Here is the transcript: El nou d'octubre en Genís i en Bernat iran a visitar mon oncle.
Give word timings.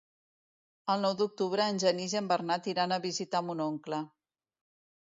El 0.93 1.05
nou 1.07 1.13
d'octubre 1.19 1.67
en 1.75 1.83
Genís 1.85 2.17
i 2.17 2.19
en 2.23 2.33
Bernat 2.33 2.73
iran 2.75 2.97
a 2.97 3.01
visitar 3.07 3.47
mon 3.51 3.65
oncle. 3.71 4.03